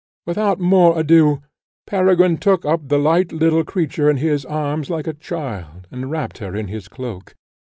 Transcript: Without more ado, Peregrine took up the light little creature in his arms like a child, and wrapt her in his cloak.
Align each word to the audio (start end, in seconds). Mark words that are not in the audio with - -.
Without 0.25 0.59
more 0.59 0.97
ado, 0.99 1.43
Peregrine 1.85 2.35
took 2.39 2.65
up 2.65 2.87
the 2.87 2.97
light 2.97 3.31
little 3.31 3.63
creature 3.63 4.09
in 4.09 4.17
his 4.17 4.45
arms 4.47 4.89
like 4.89 5.05
a 5.05 5.13
child, 5.13 5.87
and 5.91 6.09
wrapt 6.09 6.39
her 6.39 6.55
in 6.55 6.69
his 6.69 6.87
cloak. 6.87 7.35